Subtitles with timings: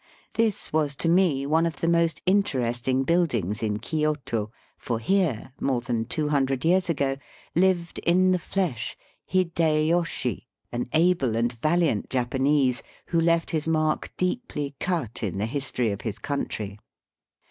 [0.33, 5.51] This was to me one of the most in teresting buildings in Kioto, for here,
[5.61, 7.17] more than two hundred years ago,
[7.53, 8.97] lived in the flesh
[9.29, 15.91] Hideyoshi, an able and vaUant Japanese, who left his mark deeply cut in the history
[15.91, 16.79] of his country.